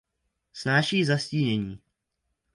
Snáší 0.53 1.05
zastínění. 1.05 1.79